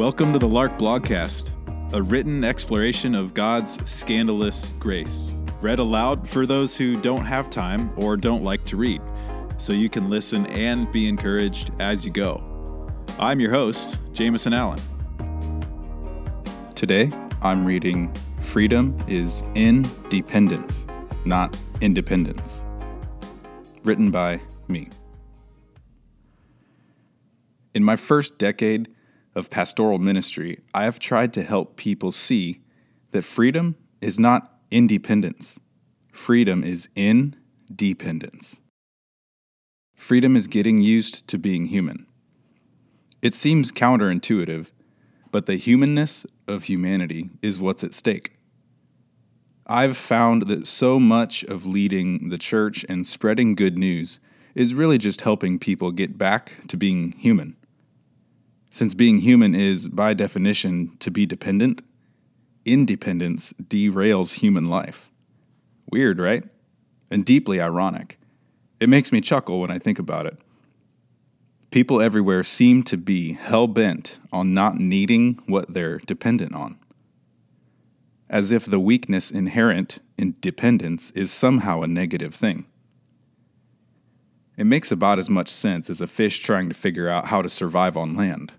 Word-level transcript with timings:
Welcome 0.00 0.32
to 0.32 0.38
the 0.38 0.48
Lark 0.48 0.78
Blogcast, 0.78 1.50
a 1.92 2.00
written 2.00 2.42
exploration 2.42 3.14
of 3.14 3.34
God's 3.34 3.78
scandalous 3.84 4.72
grace, 4.78 5.34
read 5.60 5.78
aloud 5.78 6.26
for 6.26 6.46
those 6.46 6.74
who 6.74 6.98
don't 6.98 7.26
have 7.26 7.50
time 7.50 7.92
or 7.98 8.16
don't 8.16 8.42
like 8.42 8.64
to 8.64 8.78
read, 8.78 9.02
so 9.58 9.74
you 9.74 9.90
can 9.90 10.08
listen 10.08 10.46
and 10.46 10.90
be 10.90 11.06
encouraged 11.06 11.72
as 11.80 12.06
you 12.06 12.10
go. 12.10 12.42
I'm 13.18 13.40
your 13.40 13.50
host, 13.50 13.98
Jameson 14.14 14.54
Allen. 14.54 14.80
Today, 16.74 17.12
I'm 17.42 17.66
reading 17.66 18.10
Freedom 18.40 18.96
is 19.06 19.42
in 19.54 19.86
Dependence, 20.08 20.86
not 21.26 21.54
Independence, 21.82 22.64
written 23.84 24.10
by 24.10 24.40
me. 24.66 24.88
In 27.74 27.84
my 27.84 27.96
first 27.96 28.38
decade, 28.38 28.88
of 29.40 29.50
pastoral 29.50 29.98
ministry, 29.98 30.60
I 30.72 30.84
have 30.84 31.00
tried 31.00 31.32
to 31.32 31.42
help 31.42 31.76
people 31.76 32.12
see 32.12 32.60
that 33.10 33.24
freedom 33.24 33.74
is 34.00 34.20
not 34.20 34.60
independence. 34.70 35.58
Freedom 36.12 36.62
is 36.62 36.88
in 36.94 37.34
dependence. 37.74 38.60
Freedom 39.96 40.36
is 40.36 40.46
getting 40.46 40.80
used 40.80 41.26
to 41.26 41.38
being 41.38 41.66
human. 41.66 42.06
It 43.22 43.34
seems 43.34 43.72
counterintuitive, 43.72 44.66
but 45.32 45.46
the 45.46 45.56
humanness 45.56 46.26
of 46.46 46.64
humanity 46.64 47.30
is 47.42 47.58
what's 47.58 47.82
at 47.82 47.94
stake. 47.94 48.36
I've 49.66 49.96
found 49.96 50.48
that 50.48 50.66
so 50.66 51.00
much 51.00 51.44
of 51.44 51.64
leading 51.64 52.28
the 52.28 52.38
church 52.38 52.84
and 52.88 53.06
spreading 53.06 53.54
good 53.54 53.78
news 53.78 54.20
is 54.54 54.74
really 54.74 54.98
just 54.98 55.22
helping 55.22 55.58
people 55.58 55.92
get 55.92 56.18
back 56.18 56.56
to 56.68 56.76
being 56.76 57.12
human. 57.12 57.56
Since 58.70 58.94
being 58.94 59.18
human 59.18 59.54
is, 59.54 59.88
by 59.88 60.14
definition, 60.14 60.96
to 61.00 61.10
be 61.10 61.26
dependent, 61.26 61.82
independence 62.64 63.52
derails 63.62 64.34
human 64.34 64.66
life. 64.66 65.10
Weird, 65.90 66.20
right? 66.20 66.44
And 67.10 67.24
deeply 67.24 67.60
ironic. 67.60 68.18
It 68.78 68.88
makes 68.88 69.12
me 69.12 69.20
chuckle 69.20 69.60
when 69.60 69.70
I 69.70 69.78
think 69.78 69.98
about 69.98 70.26
it. 70.26 70.38
People 71.70 72.00
everywhere 72.00 72.42
seem 72.42 72.82
to 72.84 72.96
be 72.96 73.34
hell 73.34 73.66
bent 73.66 74.18
on 74.32 74.54
not 74.54 74.78
needing 74.78 75.40
what 75.46 75.72
they're 75.74 75.98
dependent 75.98 76.54
on. 76.54 76.78
As 78.28 78.52
if 78.52 78.64
the 78.64 78.80
weakness 78.80 79.30
inherent 79.30 79.98
in 80.16 80.36
dependence 80.40 81.10
is 81.12 81.32
somehow 81.32 81.82
a 81.82 81.88
negative 81.88 82.34
thing. 82.34 82.66
It 84.56 84.64
makes 84.64 84.92
about 84.92 85.18
as 85.18 85.30
much 85.30 85.48
sense 85.48 85.90
as 85.90 86.00
a 86.00 86.06
fish 86.06 86.40
trying 86.40 86.68
to 86.68 86.74
figure 86.74 87.08
out 87.08 87.26
how 87.26 87.42
to 87.42 87.48
survive 87.48 87.96
on 87.96 88.14
land. 88.14 88.52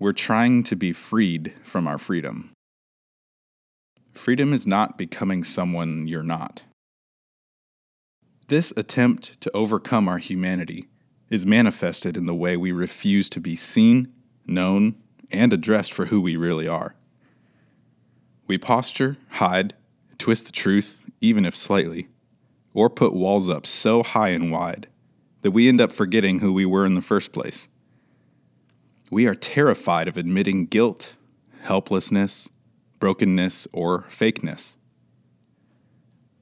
We're 0.00 0.12
trying 0.12 0.62
to 0.64 0.76
be 0.76 0.92
freed 0.92 1.54
from 1.64 1.88
our 1.88 1.98
freedom. 1.98 2.52
Freedom 4.12 4.52
is 4.52 4.66
not 4.66 4.96
becoming 4.96 5.42
someone 5.42 6.06
you're 6.06 6.22
not. 6.22 6.62
This 8.46 8.72
attempt 8.76 9.40
to 9.40 9.50
overcome 9.54 10.08
our 10.08 10.18
humanity 10.18 10.86
is 11.30 11.44
manifested 11.44 12.16
in 12.16 12.26
the 12.26 12.34
way 12.34 12.56
we 12.56 12.72
refuse 12.72 13.28
to 13.30 13.40
be 13.40 13.56
seen, 13.56 14.12
known, 14.46 14.94
and 15.30 15.52
addressed 15.52 15.92
for 15.92 16.06
who 16.06 16.20
we 16.20 16.36
really 16.36 16.68
are. 16.68 16.94
We 18.46 18.56
posture, 18.56 19.16
hide, 19.30 19.74
twist 20.16 20.46
the 20.46 20.52
truth, 20.52 21.02
even 21.20 21.44
if 21.44 21.54
slightly, 21.54 22.08
or 22.72 22.88
put 22.88 23.12
walls 23.12 23.48
up 23.48 23.66
so 23.66 24.02
high 24.02 24.30
and 24.30 24.50
wide 24.50 24.86
that 25.42 25.50
we 25.50 25.68
end 25.68 25.80
up 25.80 25.92
forgetting 25.92 26.38
who 26.38 26.52
we 26.52 26.64
were 26.64 26.86
in 26.86 26.94
the 26.94 27.02
first 27.02 27.32
place. 27.32 27.68
We 29.10 29.26
are 29.26 29.34
terrified 29.34 30.06
of 30.06 30.16
admitting 30.16 30.66
guilt, 30.66 31.14
helplessness, 31.62 32.48
brokenness, 32.98 33.66
or 33.72 34.02
fakeness. 34.10 34.76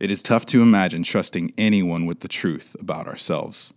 It 0.00 0.10
is 0.10 0.22
tough 0.22 0.46
to 0.46 0.62
imagine 0.62 1.02
trusting 1.02 1.52
anyone 1.58 2.06
with 2.06 2.20
the 2.20 2.28
truth 2.28 2.74
about 2.80 3.06
ourselves. 3.06 3.74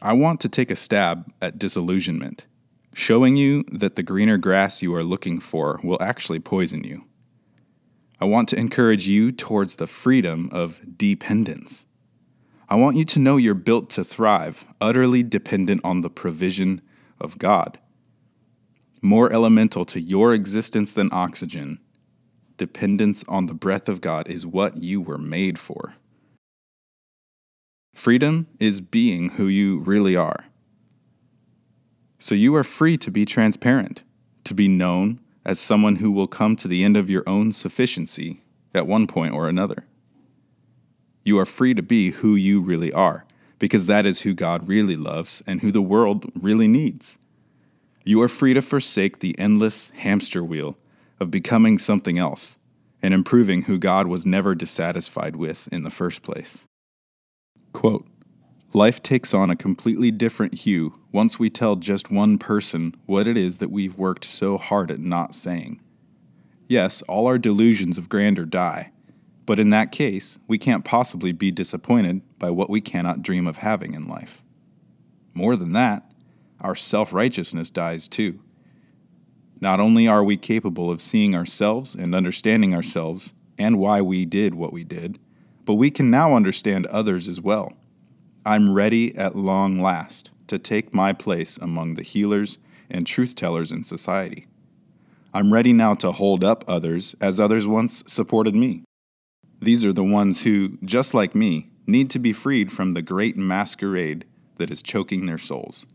I 0.00 0.12
want 0.12 0.40
to 0.40 0.48
take 0.48 0.70
a 0.70 0.76
stab 0.76 1.32
at 1.40 1.58
disillusionment, 1.58 2.46
showing 2.94 3.36
you 3.36 3.64
that 3.72 3.96
the 3.96 4.02
greener 4.02 4.38
grass 4.38 4.80
you 4.80 4.94
are 4.94 5.04
looking 5.04 5.40
for 5.40 5.80
will 5.82 6.00
actually 6.00 6.40
poison 6.40 6.84
you. 6.84 7.04
I 8.20 8.24
want 8.24 8.48
to 8.50 8.56
encourage 8.56 9.08
you 9.08 9.32
towards 9.32 9.76
the 9.76 9.88
freedom 9.88 10.48
of 10.52 10.80
dependence. 10.96 11.86
I 12.68 12.76
want 12.76 12.96
you 12.96 13.04
to 13.06 13.18
know 13.18 13.36
you're 13.36 13.54
built 13.54 13.90
to 13.90 14.04
thrive, 14.04 14.64
utterly 14.80 15.22
dependent 15.22 15.80
on 15.82 16.00
the 16.00 16.10
provision 16.10 16.80
of 17.22 17.38
God. 17.38 17.78
More 19.00 19.32
elemental 19.32 19.84
to 19.86 20.00
your 20.00 20.34
existence 20.34 20.92
than 20.92 21.08
oxygen, 21.12 21.78
dependence 22.56 23.24
on 23.26 23.46
the 23.46 23.54
breath 23.54 23.88
of 23.88 24.00
God 24.00 24.28
is 24.28 24.46
what 24.46 24.76
you 24.76 25.00
were 25.00 25.18
made 25.18 25.58
for. 25.58 25.94
Freedom 27.94 28.46
is 28.58 28.80
being 28.80 29.30
who 29.30 29.46
you 29.46 29.78
really 29.78 30.16
are. 30.16 30.46
So 32.18 32.34
you 32.34 32.54
are 32.54 32.64
free 32.64 32.96
to 32.98 33.10
be 33.10 33.24
transparent, 33.24 34.02
to 34.44 34.54
be 34.54 34.68
known 34.68 35.20
as 35.44 35.58
someone 35.58 35.96
who 35.96 36.10
will 36.10 36.28
come 36.28 36.54
to 36.56 36.68
the 36.68 36.84
end 36.84 36.96
of 36.96 37.10
your 37.10 37.28
own 37.28 37.52
sufficiency 37.52 38.42
at 38.74 38.86
one 38.86 39.06
point 39.06 39.34
or 39.34 39.48
another. 39.48 39.84
You 41.24 41.38
are 41.38 41.44
free 41.44 41.74
to 41.74 41.82
be 41.82 42.10
who 42.10 42.36
you 42.36 42.60
really 42.60 42.92
are 42.92 43.24
because 43.62 43.86
that 43.86 44.04
is 44.04 44.22
who 44.22 44.34
God 44.34 44.66
really 44.66 44.96
loves 44.96 45.40
and 45.46 45.60
who 45.60 45.70
the 45.70 45.80
world 45.80 46.28
really 46.34 46.66
needs. 46.66 47.16
You 48.02 48.20
are 48.22 48.28
free 48.28 48.54
to 48.54 48.60
forsake 48.60 49.20
the 49.20 49.38
endless 49.38 49.90
hamster 49.98 50.42
wheel 50.42 50.76
of 51.20 51.30
becoming 51.30 51.78
something 51.78 52.18
else 52.18 52.58
and 53.02 53.14
improving 53.14 53.62
who 53.62 53.78
God 53.78 54.08
was 54.08 54.26
never 54.26 54.56
dissatisfied 54.56 55.36
with 55.36 55.68
in 55.70 55.84
the 55.84 55.92
first 55.92 56.22
place. 56.22 56.66
Quote, 57.72 58.04
Life 58.72 59.00
takes 59.00 59.32
on 59.32 59.48
a 59.48 59.54
completely 59.54 60.10
different 60.10 60.54
hue 60.54 60.98
once 61.12 61.38
we 61.38 61.48
tell 61.48 61.76
just 61.76 62.10
one 62.10 62.38
person 62.38 62.96
what 63.06 63.28
it 63.28 63.36
is 63.36 63.58
that 63.58 63.70
we've 63.70 63.96
worked 63.96 64.24
so 64.24 64.58
hard 64.58 64.90
at 64.90 64.98
not 64.98 65.36
saying. 65.36 65.80
Yes, 66.66 67.00
all 67.02 67.28
our 67.28 67.38
delusions 67.38 67.96
of 67.96 68.08
grandeur 68.08 68.44
die, 68.44 68.90
but 69.46 69.58
in 69.58 69.70
that 69.70 69.92
case, 69.92 70.38
we 70.46 70.58
can't 70.58 70.84
possibly 70.84 71.32
be 71.32 71.50
disappointed 71.50 72.22
by 72.38 72.50
what 72.50 72.70
we 72.70 72.80
cannot 72.80 73.22
dream 73.22 73.46
of 73.46 73.58
having 73.58 73.94
in 73.94 74.06
life. 74.06 74.42
More 75.34 75.56
than 75.56 75.72
that, 75.72 76.10
our 76.60 76.76
self 76.76 77.12
righteousness 77.12 77.70
dies 77.70 78.06
too. 78.06 78.40
Not 79.60 79.80
only 79.80 80.06
are 80.08 80.24
we 80.24 80.36
capable 80.36 80.90
of 80.90 81.00
seeing 81.00 81.34
ourselves 81.34 81.94
and 81.94 82.14
understanding 82.14 82.74
ourselves 82.74 83.32
and 83.58 83.78
why 83.78 84.00
we 84.00 84.24
did 84.24 84.54
what 84.54 84.72
we 84.72 84.84
did, 84.84 85.18
but 85.64 85.74
we 85.74 85.90
can 85.90 86.10
now 86.10 86.34
understand 86.34 86.86
others 86.86 87.28
as 87.28 87.40
well. 87.40 87.72
I'm 88.44 88.74
ready 88.74 89.16
at 89.16 89.36
long 89.36 89.76
last 89.76 90.30
to 90.48 90.58
take 90.58 90.92
my 90.92 91.12
place 91.12 91.56
among 91.56 91.94
the 91.94 92.02
healers 92.02 92.58
and 92.90 93.06
truth 93.06 93.36
tellers 93.36 93.70
in 93.70 93.84
society. 93.84 94.46
I'm 95.32 95.52
ready 95.52 95.72
now 95.72 95.94
to 95.94 96.12
hold 96.12 96.42
up 96.44 96.64
others 96.66 97.14
as 97.20 97.38
others 97.38 97.66
once 97.66 98.02
supported 98.06 98.54
me. 98.54 98.82
These 99.62 99.84
are 99.84 99.92
the 99.92 100.02
ones 100.02 100.42
who, 100.42 100.76
just 100.84 101.14
like 101.14 101.36
me, 101.36 101.70
need 101.86 102.10
to 102.10 102.18
be 102.18 102.32
freed 102.32 102.72
from 102.72 102.94
the 102.94 103.02
great 103.02 103.36
masquerade 103.36 104.24
that 104.56 104.72
is 104.72 104.82
choking 104.82 105.26
their 105.26 105.38
souls. 105.38 105.86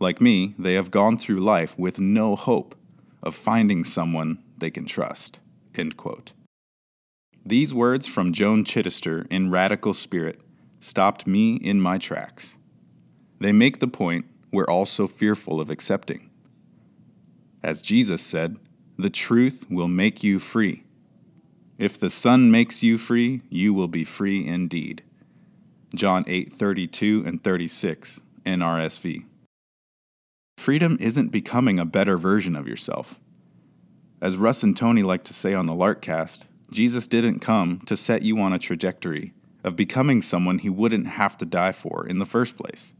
Like 0.00 0.18
me, 0.18 0.54
they 0.58 0.72
have 0.72 0.90
gone 0.90 1.18
through 1.18 1.40
life 1.40 1.78
with 1.78 1.98
no 1.98 2.36
hope 2.36 2.74
of 3.22 3.34
finding 3.34 3.84
someone 3.84 4.42
they 4.56 4.70
can 4.70 4.86
trust. 4.86 5.38
End 5.74 5.98
quote. 5.98 6.32
These 7.44 7.74
words 7.74 8.06
from 8.06 8.32
Joan 8.32 8.64
Chittister 8.64 9.26
in 9.30 9.50
Radical 9.50 9.92
Spirit 9.92 10.40
stopped 10.80 11.26
me 11.26 11.56
in 11.56 11.82
my 11.82 11.98
tracks. 11.98 12.56
They 13.40 13.52
make 13.52 13.80
the 13.80 13.88
point 13.88 14.24
we're 14.50 14.64
all 14.64 14.86
so 14.86 15.06
fearful 15.06 15.60
of 15.60 15.68
accepting. 15.68 16.30
As 17.62 17.82
Jesus 17.82 18.22
said, 18.22 18.56
the 18.98 19.10
truth 19.10 19.66
will 19.68 19.88
make 19.88 20.22
you 20.22 20.38
free. 20.38 20.83
If 21.78 21.98
the 21.98 22.10
Son 22.10 22.50
makes 22.50 22.82
you 22.82 22.98
free, 22.98 23.42
you 23.50 23.74
will 23.74 23.88
be 23.88 24.04
free 24.04 24.46
indeed. 24.46 25.02
John 25.94 26.24
8:32 26.24 27.24
and 27.26 27.42
36 27.42 28.20
NRSV. 28.46 29.24
Freedom 30.56 30.96
isn't 31.00 31.32
becoming 31.32 31.78
a 31.78 31.84
better 31.84 32.16
version 32.16 32.54
of 32.56 32.68
yourself. 32.68 33.18
As 34.20 34.36
Russ 34.36 34.62
and 34.62 34.76
Tony 34.76 35.02
like 35.02 35.24
to 35.24 35.34
say 35.34 35.52
on 35.52 35.66
the 35.66 35.74
Larkcast, 35.74 36.42
Jesus 36.70 37.06
didn't 37.06 37.40
come 37.40 37.80
to 37.86 37.96
set 37.96 38.22
you 38.22 38.38
on 38.40 38.52
a 38.52 38.58
trajectory 38.58 39.34
of 39.62 39.76
becoming 39.76 40.22
someone 40.22 40.58
he 40.58 40.70
wouldn't 40.70 41.06
have 41.06 41.36
to 41.38 41.44
die 41.44 41.72
for 41.72 42.06
in 42.06 42.18
the 42.18 42.26
first 42.26 42.56
place. 42.56 42.94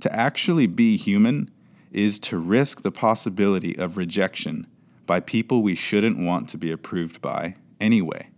To 0.00 0.14
actually 0.14 0.66
be 0.66 0.96
human 0.96 1.50
is 1.90 2.18
to 2.20 2.38
risk 2.38 2.82
the 2.82 2.92
possibility 2.92 3.76
of 3.76 3.96
rejection 3.96 4.66
by 5.10 5.18
people 5.18 5.60
we 5.60 5.74
shouldn't 5.74 6.16
want 6.16 6.48
to 6.48 6.56
be 6.56 6.70
approved 6.70 7.20
by 7.20 7.56
anyway. 7.80 8.28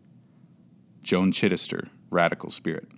Joan 1.02 1.30
Chittister, 1.30 1.90
Radical 2.08 2.50
Spirit. 2.50 2.88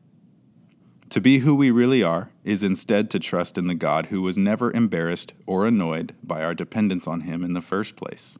To 1.10 1.20
be 1.20 1.38
who 1.38 1.56
we 1.56 1.72
really 1.72 2.00
are 2.00 2.30
is 2.44 2.62
instead 2.62 3.10
to 3.10 3.18
trust 3.18 3.58
in 3.58 3.66
the 3.66 3.74
God 3.74 4.06
who 4.06 4.22
was 4.22 4.38
never 4.38 4.70
embarrassed 4.70 5.32
or 5.44 5.66
annoyed 5.66 6.14
by 6.22 6.44
our 6.44 6.54
dependence 6.54 7.08
on 7.08 7.22
Him 7.22 7.42
in 7.42 7.54
the 7.54 7.60
first 7.60 7.96
place. 7.96 8.38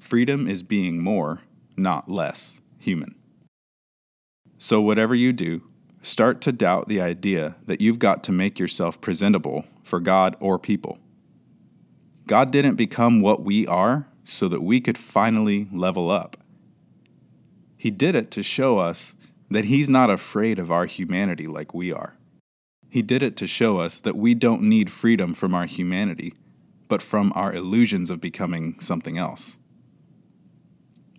Freedom 0.00 0.48
is 0.48 0.64
being 0.64 1.00
more, 1.00 1.42
not 1.76 2.10
less, 2.10 2.60
human. 2.78 3.14
So, 4.58 4.80
whatever 4.80 5.14
you 5.14 5.32
do, 5.32 5.62
start 6.02 6.40
to 6.40 6.50
doubt 6.50 6.88
the 6.88 7.00
idea 7.00 7.54
that 7.66 7.80
you've 7.80 8.00
got 8.00 8.24
to 8.24 8.32
make 8.32 8.58
yourself 8.58 9.00
presentable 9.00 9.66
for 9.84 10.00
God 10.00 10.34
or 10.40 10.58
people. 10.58 10.98
God 12.26 12.50
didn't 12.50 12.76
become 12.76 13.20
what 13.20 13.42
we 13.42 13.66
are 13.66 14.06
so 14.24 14.48
that 14.48 14.62
we 14.62 14.80
could 14.80 14.96
finally 14.96 15.68
level 15.72 16.10
up. 16.10 16.36
He 17.76 17.90
did 17.90 18.14
it 18.14 18.30
to 18.32 18.42
show 18.42 18.78
us 18.78 19.14
that 19.50 19.66
He's 19.66 19.88
not 19.88 20.10
afraid 20.10 20.58
of 20.58 20.72
our 20.72 20.86
humanity 20.86 21.46
like 21.46 21.74
we 21.74 21.92
are. 21.92 22.16
He 22.88 23.02
did 23.02 23.22
it 23.22 23.36
to 23.38 23.46
show 23.46 23.78
us 23.78 23.98
that 24.00 24.16
we 24.16 24.34
don't 24.34 24.62
need 24.62 24.90
freedom 24.90 25.34
from 25.34 25.54
our 25.54 25.66
humanity, 25.66 26.34
but 26.88 27.02
from 27.02 27.32
our 27.34 27.52
illusions 27.52 28.08
of 28.08 28.20
becoming 28.20 28.78
something 28.80 29.18
else. 29.18 29.56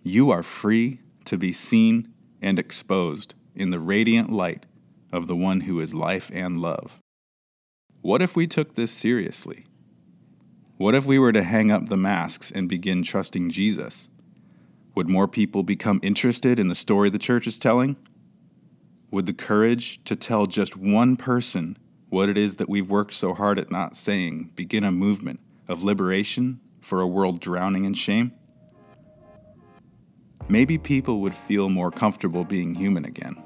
You 0.02 0.30
are 0.30 0.42
free 0.42 1.00
to 1.26 1.36
be 1.36 1.52
seen 1.52 2.12
and 2.40 2.58
exposed 2.58 3.34
in 3.54 3.70
the 3.70 3.80
radiant 3.80 4.32
light 4.32 4.66
of 5.12 5.26
the 5.26 5.36
one 5.36 5.62
who 5.62 5.80
is 5.80 5.94
life 5.94 6.30
and 6.32 6.60
love. 6.60 7.00
What 8.00 8.22
if 8.22 8.36
we 8.36 8.46
took 8.46 8.74
this 8.74 8.90
seriously? 8.90 9.66
What 10.78 10.94
if 10.94 11.06
we 11.06 11.18
were 11.18 11.32
to 11.32 11.42
hang 11.42 11.70
up 11.70 11.88
the 11.88 11.96
masks 11.96 12.50
and 12.50 12.68
begin 12.68 13.02
trusting 13.02 13.50
Jesus? 13.50 14.10
Would 14.94 15.08
more 15.08 15.26
people 15.26 15.62
become 15.62 16.00
interested 16.02 16.60
in 16.60 16.68
the 16.68 16.74
story 16.74 17.08
the 17.08 17.18
church 17.18 17.46
is 17.46 17.58
telling? 17.58 17.96
Would 19.10 19.24
the 19.24 19.32
courage 19.32 20.02
to 20.04 20.14
tell 20.14 20.44
just 20.44 20.76
one 20.76 21.16
person 21.16 21.78
what 22.10 22.28
it 22.28 22.36
is 22.36 22.56
that 22.56 22.68
we've 22.68 22.90
worked 22.90 23.14
so 23.14 23.32
hard 23.32 23.58
at 23.58 23.70
not 23.70 23.96
saying 23.96 24.50
begin 24.54 24.84
a 24.84 24.92
movement 24.92 25.40
of 25.66 25.82
liberation 25.82 26.60
for 26.82 27.00
a 27.00 27.06
world 27.06 27.40
drowning 27.40 27.86
in 27.86 27.94
shame? 27.94 28.32
Maybe 30.46 30.76
people 30.76 31.22
would 31.22 31.34
feel 31.34 31.70
more 31.70 31.90
comfortable 31.90 32.44
being 32.44 32.74
human 32.74 33.06
again. 33.06 33.42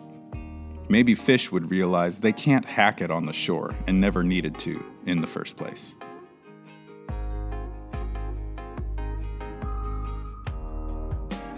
Maybe 0.88 1.15
fish 1.15 1.53
would 1.53 1.71
realize 1.71 2.19
they 2.19 2.32
can't 2.32 2.65
hack 2.65 3.00
it 3.00 3.12
on 3.12 3.27
the 3.27 3.32
shore 3.32 3.73
and 3.87 4.00
never 4.00 4.25
needed 4.25 4.59
to 4.59 4.85
in 5.06 5.21
the 5.21 5.29
first 5.29 5.56
place. 5.56 5.94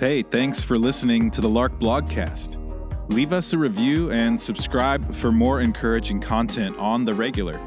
Hey, 0.03 0.23
thanks 0.23 0.61
for 0.61 0.77
listening 0.77 1.31
to 1.31 1.41
the 1.41 1.49
Lark 1.49 1.79
Blogcast. 1.79 2.59
Leave 3.09 3.33
us 3.33 3.53
a 3.53 3.59
review 3.59 4.11
and 4.11 4.41
subscribe 4.41 5.15
for 5.15 5.31
more 5.31 5.61
encouraging 5.61 6.19
content 6.21 6.77
on 6.77 7.05
the 7.05 7.15
regular. 7.15 7.61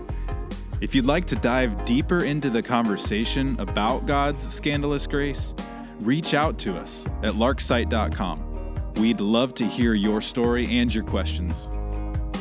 If 0.82 0.94
you'd 0.94 1.06
like 1.06 1.24
to 1.28 1.38
dive 1.38 1.86
deeper 1.86 2.26
into 2.26 2.50
the 2.50 2.62
conversation 2.62 3.58
about 3.58 4.06
God's 4.06 4.54
scandalous 4.54 5.08
grace, 5.08 5.56
reach 6.02 6.34
out 6.34 6.60
to 6.60 6.76
us 6.76 7.06
at 7.24 7.36
larksite.com. 7.36 8.94
We'd 8.96 9.22
love 9.22 9.54
to 9.54 9.66
hear 9.66 9.94
your 9.94 10.20
story 10.20 10.68
and 10.78 10.94
your 10.94 11.06
questions. 11.06 11.72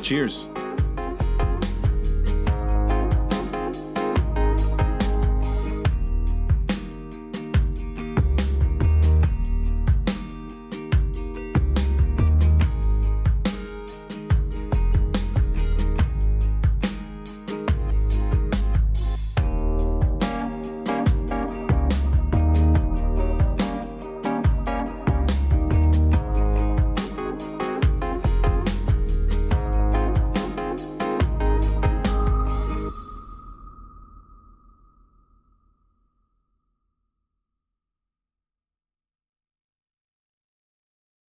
Cheers. 0.03 0.49